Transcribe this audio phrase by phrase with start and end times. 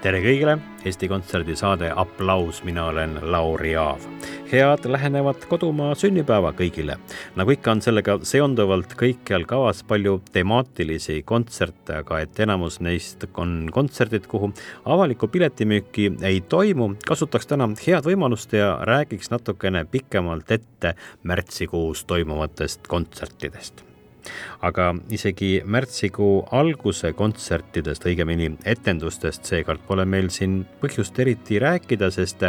[0.00, 0.54] Tere kõigile,
[0.88, 4.00] Eesti Kontserdi saade Applaus, mina olen Lauri Aav.
[4.50, 6.96] head lähenevat kodumaa sünnipäeva kõigile.
[7.36, 13.68] nagu ikka, on sellega seonduvalt kõikjal kavas palju temaatilisi kontserte, aga et enamus neist on
[13.72, 14.52] kontserdid, kuhu
[14.84, 22.88] avalikku piletimüüki ei toimu, kasutaks täna head võimalust ja räägiks natukene pikemalt ette märtsikuus toimuvatest
[22.88, 23.89] kontsertidest
[24.66, 32.44] aga isegi märtsikuu alguse kontsertidest, õigemini etendustest seekord pole meil siin põhjust eriti rääkida, sest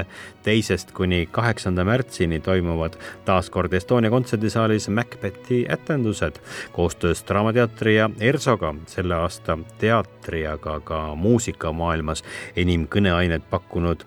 [0.46, 6.42] teisest kuni kaheksanda märtsini toimuvad taas kord Estonia kontserdisaalis Macbethi etendused.
[6.72, 12.24] Koostöös Draamateatri ja ERSO-ga, selle aasta teatri, aga ka muusikamaailmas
[12.56, 14.06] enim kõneainet pakkunud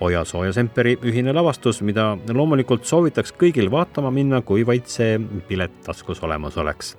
[0.00, 6.22] Oja Sooja-Semperi ühine lavastus, mida loomulikult soovitaks kõigil vaatama minna, kui vaid see pilet taskus
[6.26, 6.94] olemas oleks.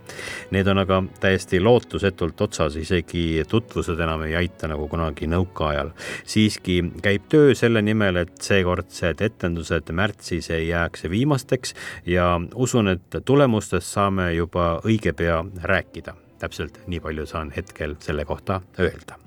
[0.55, 5.91] Need on aga täiesti lootusetult otsas, isegi tutvused enam ei aita nagu kunagi nõukaajal.
[6.25, 13.21] siiski käib töö selle nimel, et seekordsed etendused märtsis ei jääks viimasteks ja usun, et
[13.25, 19.19] tulemustest saame juba õige pea rääkida täpselt nii palju saan hetkel selle kohta öelda.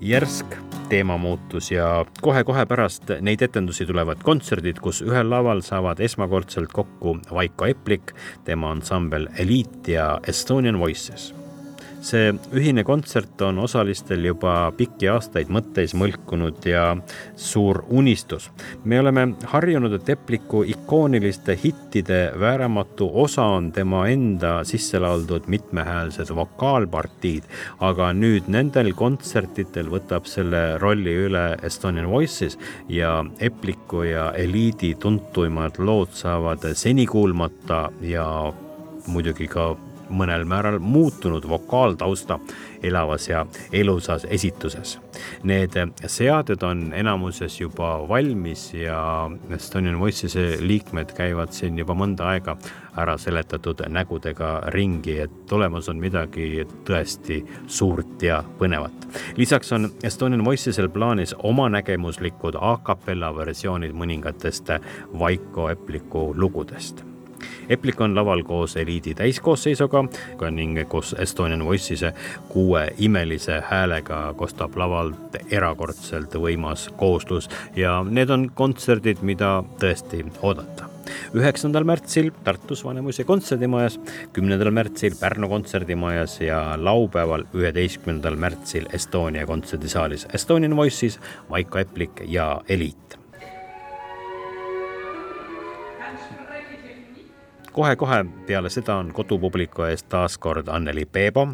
[0.00, 0.56] Järsk
[0.88, 7.66] teemamuutus ja kohe-kohe pärast neid etendusi tulevad kontserdid, kus ühel laval saavad esmakordselt kokku Vaiko
[7.66, 8.12] Eplik,
[8.44, 11.32] tema ansambel Eliit ja Estonian Voices
[12.04, 16.84] see ühine kontsert on osalistel juba pikki aastaid mõtteis mõlkunud ja
[17.36, 18.50] suur unistus.
[18.84, 26.34] me oleme harjunud, et Epliku ikooniliste hittide vääramatu osa on tema enda sisse lauldud mitmehäälsed
[26.36, 27.48] vokaalpartiid,
[27.80, 35.80] aga nüüd nendel kontsertidel võtab selle rolli üle Estonian Voices ja Epliku ja Eliidi tuntuimad
[35.80, 38.28] lood saavad senikuulmata ja
[39.06, 39.72] muidugi ka
[40.10, 42.38] mõnel määral muutunud vokaaltausta
[42.82, 44.98] elavas ja elusas esituses.
[45.42, 45.76] Need
[46.06, 52.56] seaded on enamuses juba valmis ja Estonian Voices'e liikmed käivad siin juba mõnda aega
[52.96, 59.08] ära seletatud nägudega ringi, et tulemas on midagi tõesti suurt ja põnevat.
[59.36, 64.78] lisaks on Estonian Voices'el plaanis omanägemuslikud a capella versioonid mõningatest
[65.18, 67.13] Vaiko Epliku lugudest
[67.68, 70.04] Eplik on laval koos eliidi täiskoosseisuga
[70.50, 72.04] ning koos Estonian Voice'is
[72.48, 80.90] kuue imelise häälega kostab lavalt erakordselt võimas kooslus ja need on kontserdid, mida tõesti oodata.
[81.34, 83.98] üheksandal märtsil Tartus Vanemuise kontserdimajas,
[84.32, 92.60] kümnendal märtsil Pärnu kontserdimajas ja laupäeval, üheteistkümnendal märtsil Estonia kontserdisaalis Estonian Voices, Vaiko Eplik ja
[92.68, 93.23] Eliit
[97.74, 101.48] kohe-kohe peale seda on kodupubliku ees taas kord Anneli Peebo,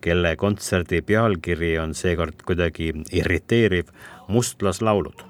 [0.00, 3.92] kelle kontserdi pealkiri on seekord kuidagi irriteeriv
[4.28, 5.28] Mustlaslaulud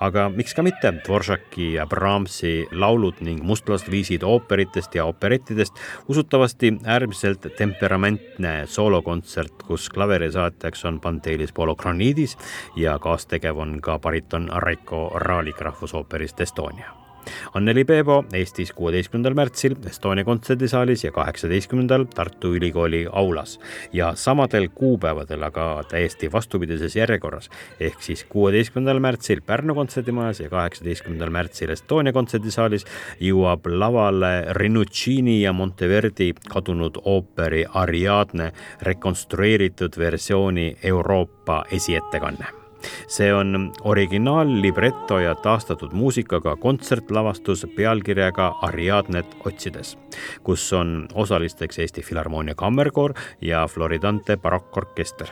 [0.00, 7.48] aga miks ka mitte, Dvoržaki ja Brahmsi laulud ning mustlasviisid ooperitest ja operettidest, usutavasti äärmiselt
[7.58, 12.38] temperamentne soolokontsert, kus klaverisaatjaks on Pantelis Polokraniidis
[12.76, 17.05] ja kaastegev on ka bariton Raiko Raalik Rahvusooperist Estonia
[17.54, 23.58] Anneli Peebo Eestis kuueteistkümnendal märtsil Estonia kontserdisaalis ja kaheksateistkümnendal Tartu Ülikooli aulas
[23.92, 27.50] ja samadel kuupäevadel, aga täiesti vastupidises järjekorras.
[27.80, 32.86] ehk siis kuueteistkümnendal märtsil Pärnu kontserdimajas ja kaheksateistkümnendal märtsil Estonia kontserdisaalis
[33.20, 38.52] jõuab lavale Rinuccini ja Monteverdi kadunud ooperi Ariadne
[38.82, 42.65] rekonstrueeritud versiooni Euroopa esiettekanne
[43.08, 49.98] see on originaallibreto ja taastatud muusikaga kontsertlavastus pealkirjaga Ariadnet otsides,
[50.42, 55.26] kus on osalisteks Eesti Filharmoonia Kammerkoor ja Floridante barokkorkester.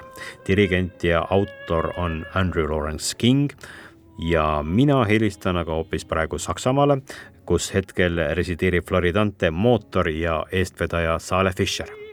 [0.46, 3.50] dirigent ja autor on Andrew Lawrence King
[4.18, 6.98] ja mina helistan aga hoopis praegu Saksamaale,
[7.46, 12.03] kus hetkel resideerib Floridante mootor ja eestvedaja Sale Fischer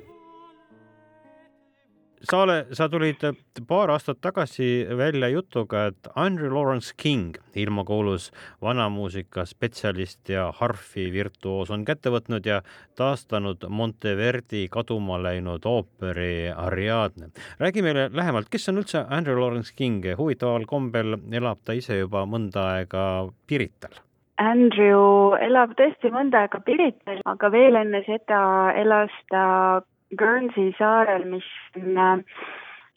[2.21, 3.23] Saale, sa tulid
[3.68, 8.27] paar aastat tagasi välja jutuga, et Andrew Lawrence King, ilmakuulus
[8.62, 12.59] vanamuusika spetsialist ja harfi virtuoos, on kätte võtnud ja
[12.95, 17.31] taastanud Monteverdi kaduma läinud ooperi Ariadne.
[17.59, 22.27] räägi meile lähemalt, kes on üldse Andrew Lawrence King, huvitaval kombel elab ta ise juba
[22.29, 23.97] mõnda aega Pirital
[24.41, 28.41] Andrew elab tõesti mõnda aega Pirital, aga veel enne seda
[28.77, 29.81] elas ta
[30.18, 32.24] Guernsey saarel, mis on äh,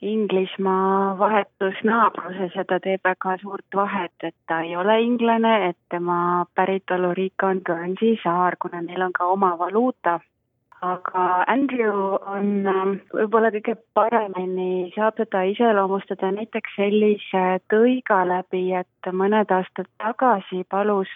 [0.04, 5.78] Inglismaa vahetus naabruses ja ta teeb väga suurt vahet, et ta ei ole inglane, et
[5.88, 10.20] tema päritoluriik on Guernsey saar, kuna neil on ka oma valuuta.
[10.84, 12.80] aga Andrew on äh,
[13.14, 21.08] võib-olla kõige paremini saab teda iseloomustada näiteks sellise tõiga läbi, et mõned aastad tagasi palus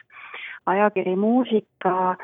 [0.67, 2.17] ajakiri Muusika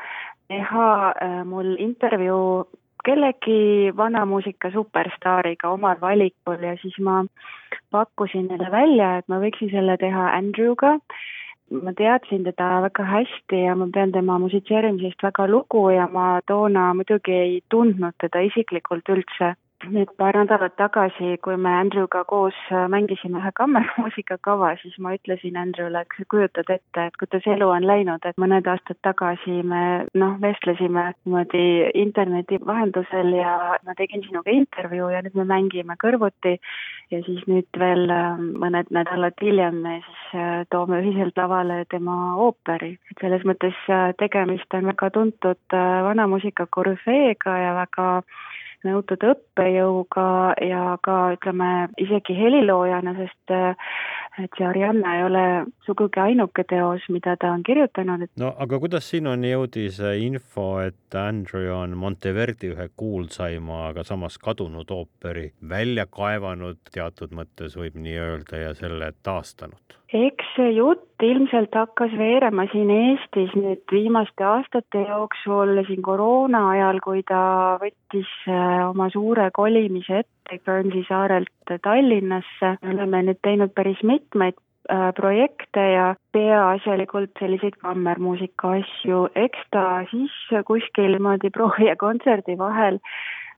[0.47, 2.65] teha äh, mul intervjuu
[3.05, 7.23] kellegi vanamuusika superstaariga omal valikul ja siis ma
[7.91, 10.97] pakkusin neile välja, et ma võiksin selle teha Andrewga.
[11.81, 16.91] ma teadsin teda väga hästi ja ma pean tema musitseerimisest väga lugu ja ma toona
[16.93, 19.55] muidugi ei tundnud teda isiklikult üldse
[19.91, 25.57] nüüd paar nädalat tagasi, kui me Andrewga koos äh, mängisime ühe kammermuusikakava, siis ma ütlesin
[25.59, 29.81] Andrewle, et kujutad ette, et kuidas elu on läinud, et mõned aastad tagasi me
[30.17, 31.65] noh, vestlesime niimoodi
[32.01, 33.55] interneti vahendusel ja
[33.85, 36.55] ma tegin sinuga intervjuu ja nüüd me mängime kõrvuti
[37.13, 42.35] ja siis nüüd veel äh, mõned nädalad hiljem me siis äh, toome ühiselt lavale tema
[42.47, 42.95] ooperi.
[43.11, 43.77] et selles mõttes
[44.19, 45.79] tegemist on väga tuntud
[46.09, 48.09] vanamuusika korüfeega ja väga
[48.85, 50.27] nõutud õppejõuga
[50.63, 53.55] ja ka ütleme isegi heliloojana, sest
[54.43, 55.43] et see Arianna ei ole
[55.85, 58.27] sugugi ainuke teos, mida ta on kirjutanud.
[58.39, 64.91] no aga kuidas sinuni jõudis info, et Andrew on Monteverdi ühe kuulsaima, aga samas kadunud
[64.91, 69.99] ooperi välja kaevanud teatud mõttes võib nii öelda ja selle taastanud?
[70.15, 77.01] Eks see jutt ilmselt hakkas veerema siin Eestis nüüd viimaste aastate jooksul siin koroona ajal,
[77.03, 77.41] kui ta
[77.81, 82.77] võttis äh, oma suure kolimise ette Guernsey saarelt Tallinnasse.
[82.81, 84.55] me oleme nüüd teinud päris mitmeid
[84.89, 89.27] äh, projekte ja peaasjalikult selliseid kammermuusika asju.
[89.35, 93.01] eks ta siis kuskil niimoodi proovi ja kontserdi vahel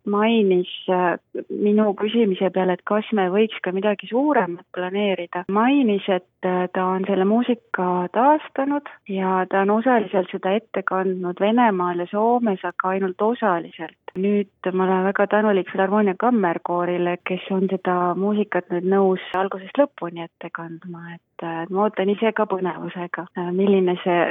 [0.08, 1.18] mainis äh,
[1.50, 6.86] minu küsimise peale, et kas me võiks ka midagi suuremat planeerida, mainis, et äh, ta
[6.96, 12.96] on selle muusika taastanud ja ta on osaliselt seda ette kandnud Venemaal ja Soomes, aga
[12.96, 14.00] ainult osaliselt.
[14.22, 20.26] Nüüd ma olen väga tänulik Filharmoonia Kammerkoorile, kes on seda muusikat nüüd nõus algusest lõpuni
[20.26, 24.22] ette kandma, et et ma ootan ise ka põnevusega, milline see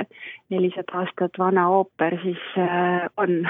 [0.50, 3.46] nelisada aastat vana ooper siis äh, on.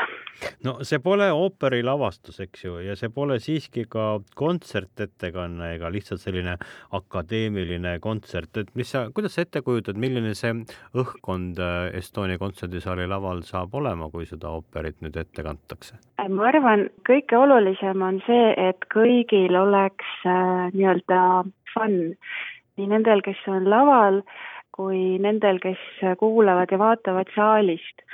[0.64, 6.20] no see pole ooperi lavastus, eks ju, ja see pole siiski ka kontsertettekanne ega lihtsalt
[6.20, 6.58] selline
[6.96, 10.52] akadeemiline kontsert, et mis sa, kuidas sa ette kujutad, milline see
[10.96, 15.96] õhkkond äh, Estonia kontserdisaali laval saab olema, kui seda ooperit nüüd ette kantakse?
[16.28, 21.20] Ma arvan, kõige olulisem on see, et kõigil oleks äh, nii-öelda
[21.74, 21.96] fun
[22.76, 24.20] nii nendel, kes on laval,
[24.76, 25.80] kui nendel, kes
[26.20, 28.04] kuulavad ja vaatavad saalist.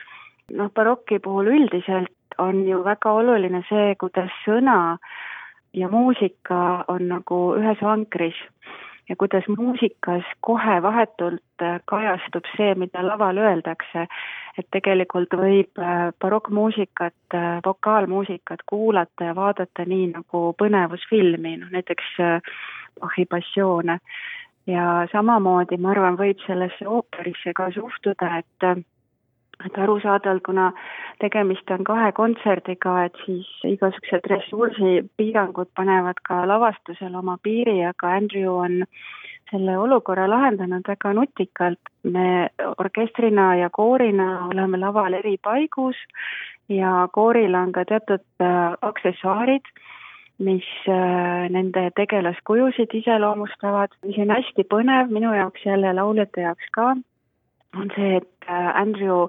[0.52, 4.98] noh, baroki puhul üldiselt on ju väga oluline see, kuidas sõna
[5.72, 8.36] ja muusika on nagu ühes vankris
[9.08, 14.06] ja kuidas muusikas kohe vahetult kajastub see, mida laval öeldakse.
[14.58, 15.80] et tegelikult võib
[16.20, 17.34] barokkmuusikat,
[17.66, 22.10] vokaalmuusikat kuulata ja vaadata nii nagu põnevusfilmi, noh näiteks
[23.00, 23.98] Bachi passioone
[24.66, 28.84] ja samamoodi ma arvan, võib sellesse ooperisse ka suhtuda, et
[29.66, 30.70] et arusaadavalt, kuna
[31.20, 38.56] tegemist on kahe kontserdiga, et siis igasugused ressursipiirangud panevad ka lavastusel oma piiri, aga Andrew
[38.64, 38.82] on
[39.50, 41.80] selle olukorra lahendanud väga nutikalt.
[42.02, 45.96] me orkestrina ja koorina oleme laval eri paigus
[46.68, 49.68] ja kooril on ka teatud äh, aksessuaarid
[50.42, 56.94] mis äh, nende tegelaskujusid iseloomustavad, mis on hästi põnev minu jaoks jälle, lauljate jaoks ka,
[57.76, 59.28] on see, et äh, Andrew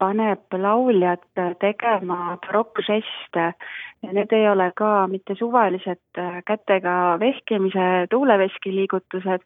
[0.00, 1.24] paneb lauljat
[1.60, 3.52] tegema barokkžeste
[4.08, 9.44] need ei ole ka mitte suvalised äh, kätega vehkimise tuuleveski liigutused,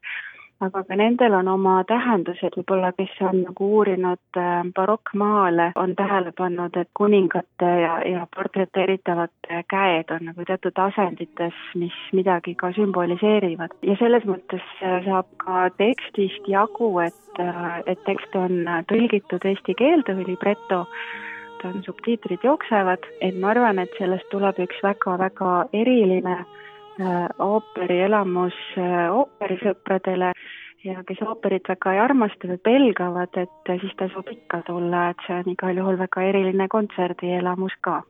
[0.61, 6.33] aga ka nendel on oma tähendused, võib-olla kes on nagu uurinud äh, barokkmaale, on tähele
[6.37, 13.75] pannud, et kuningate ja, ja portreteeritavate käed on nagu teatud asendites, mis midagi ka sümboliseerivad.
[13.83, 19.75] ja selles mõttes äh, saab ka tekstist jagu, et, äh, et tekst on tõlgitud eesti
[19.79, 20.85] keelde või libreto,
[21.61, 26.45] ta on, subtiitrid jooksevad, et ma arvan, et sellest tuleb üks väga-väga eriline
[27.39, 28.59] ooperielamus
[29.11, 30.33] ooperisõpradele
[30.85, 35.39] ja kes ooperit väga ei armasta või pelgavad, et siis tasub ikka tulla, et see
[35.41, 38.03] on igal juhul väga eriline kontserdielamus ka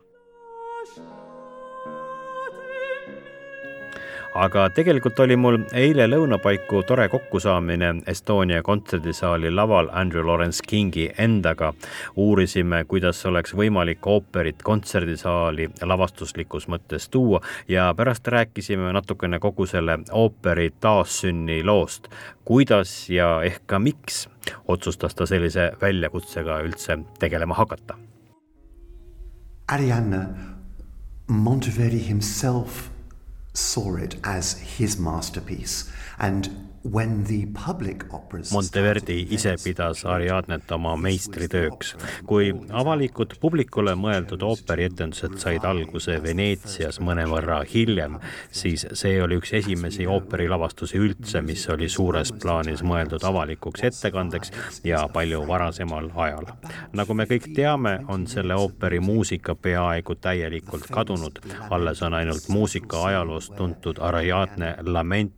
[4.34, 11.72] aga tegelikult oli mul eile lõunapaiku tore kokkusaamine Estonia kontserdisaali laval Andrew Lawrence Kingi endaga.
[12.16, 19.98] uurisime, kuidas oleks võimalik ooperit kontserdisaali lavastuslikus mõttes tuua ja pärast rääkisime natukene kogu selle
[20.12, 22.08] ooperi taassünni loost,
[22.44, 24.28] kuidas ja ehk ka miks
[24.68, 27.94] otsustas ta sellise väljakutsega üldse tegelema hakata.
[29.68, 30.26] Arianna
[31.28, 32.93] Monteverdi himself
[33.54, 35.90] saw it as his masterpiece
[38.52, 41.94] Monteverdi ise pidas Ariadnet oma meistritööks.
[42.28, 48.18] kui avalikud publikule mõeldud ooperietendused said alguse Veneetsias mõnevõrra hiljem,
[48.52, 54.52] siis see oli üks esimesi ooperilavastusi üldse, mis oli suures plaanis mõeldud avalikuks ettekandeks
[54.84, 56.52] ja palju varasemal ajal.
[56.92, 61.40] nagu me kõik teame, on selle ooperi muusika peaaegu täielikult kadunud,
[61.70, 65.32] alles on ainult muusika ajaloost tuntud Ariadne lament,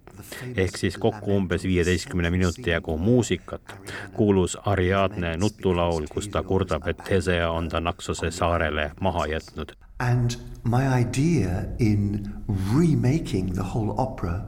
[0.56, 3.74] ehk siis kokku umbes viieteistkümne minuti jagu muusikat.
[4.12, 9.72] kuulus Ariadne nutulaul, kus ta kurdab, et Tesea on ta Naksose saarele maha jätnud.
[9.98, 12.32] And my idea in
[12.76, 14.40] remaking the whole opera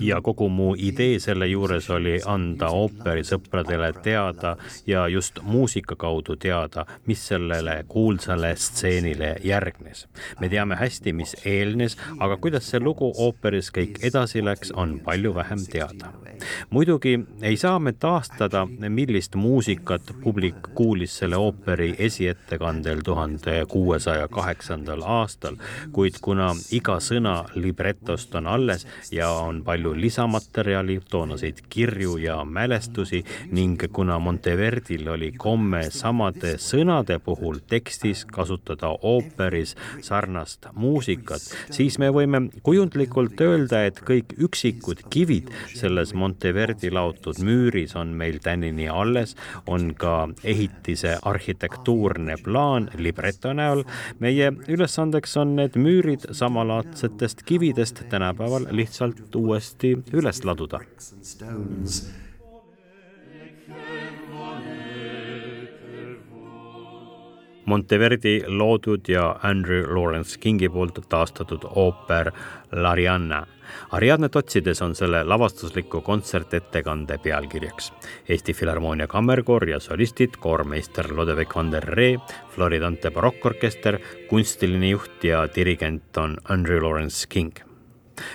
[0.00, 6.86] ja kogu mu idee selle juures oli anda ooperisõpradele teada ja just muusika kaudu teada,
[7.06, 10.06] mis sellele kuulsale stseenile järgnes.
[10.40, 15.34] me teame hästi, mis eelnes, aga kuidas see lugu ooperis kõik edasi läks, on palju
[15.34, 16.12] vähem teada.
[16.70, 25.02] Muidugi ei saa me taastada, millist muusikat publik kuulis selle ooperi esiettekandel tuhande kuuesaja kaheksandal
[25.02, 25.56] aastal,
[25.92, 33.24] kuid kuna iga sõna libretost on alles ja on palju lisamaterjali, toonaseid kirju ja mälestusi
[33.52, 42.10] ning kuna Monteverdil oli komme samade sõnade puhul tekstis kasutada ooperis sarnast muusikat, siis me
[42.14, 49.36] võime kujundlikult öelda, et kõik üksikud kivid selles Monteverdi laotud müüris on meil tänini alles,
[49.70, 53.84] on ka ehitise arhitektuurne plaan libreto näol.
[54.18, 60.80] meie ülesandeks on need müürid samalaadsetest kividest tänapäeval lihtsalt uuesti üles laduda.
[67.64, 72.30] Monteverdi loodud ja Andrew Lawrence Kingi poolt taastatud ooper
[72.72, 73.44] L'Arianna.
[73.96, 77.92] Ariadnet otsides on selle lavastusliku kontsertettekande pealkirjaks.
[78.28, 82.18] Eesti Filharmoonia Kammerkoor ja solistid, koormeister Lodevik van der Ree,
[82.54, 87.64] Floridante barokkorkester, kunstiline juht ja dirigent on Andrew Lawrence King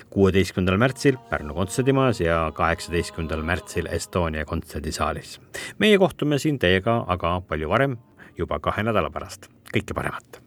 [0.09, 5.39] kuueteistkümnendal märtsil Pärnu kontserdimajas ja kaheksateistkümnendal märtsil Estonia kontserdisaalis.
[5.79, 7.98] meie kohtume siin teiega aga palju varem,
[8.39, 9.50] juba kahe nädala pärast.
[9.74, 10.41] kõike paremat.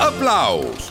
[0.00, 0.90] aplaus